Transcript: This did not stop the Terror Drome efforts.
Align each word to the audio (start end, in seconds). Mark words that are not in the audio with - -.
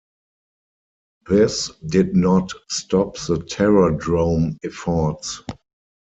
This 1.27 1.69
did 1.85 2.15
not 2.15 2.51
stop 2.71 3.17
the 3.19 3.37
Terror 3.47 3.91
Drome 3.91 4.57
efforts. 4.63 5.43